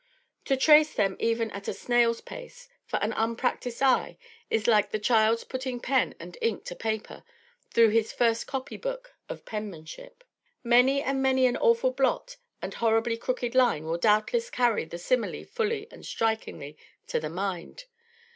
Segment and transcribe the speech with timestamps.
[0.45, 4.17] To trace them even at a snail's pace, for an unpractised eye,
[4.49, 7.23] is like the child putting pen and ink to paper
[7.69, 10.23] through his first copy book of penmanship.
[10.63, 15.45] Many and many an awful blot and horribly crooked line will doubtless carry the simile
[15.45, 17.85] fully and strikingly to the mind.